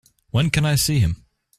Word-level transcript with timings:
When 0.31 0.49
can 0.49 0.65
I 0.65 0.73
see 0.77 0.97
him? 0.97 1.25